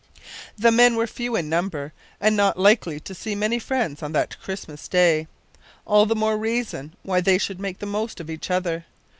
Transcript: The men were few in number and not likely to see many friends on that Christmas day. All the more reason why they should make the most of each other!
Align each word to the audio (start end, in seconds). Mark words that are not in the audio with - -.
The 0.57 0.71
men 0.71 0.95
were 0.95 1.05
few 1.05 1.35
in 1.35 1.47
number 1.47 1.93
and 2.19 2.35
not 2.35 2.57
likely 2.57 2.99
to 3.01 3.13
see 3.13 3.35
many 3.35 3.59
friends 3.59 4.01
on 4.01 4.13
that 4.13 4.35
Christmas 4.41 4.87
day. 4.87 5.27
All 5.85 6.07
the 6.07 6.15
more 6.15 6.39
reason 6.39 6.95
why 7.03 7.21
they 7.21 7.37
should 7.37 7.59
make 7.59 7.77
the 7.77 7.85
most 7.85 8.19
of 8.19 8.27
each 8.27 8.49
other! 8.49 8.87